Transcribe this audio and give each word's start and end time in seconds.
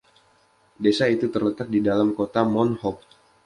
Desa 0.83 1.05
itu 1.15 1.25
terletak 1.33 1.67
di 1.73 1.77
dalam 1.87 2.09
Kota 2.17 2.41
Mount 2.53 2.73
Hope. 2.83 3.03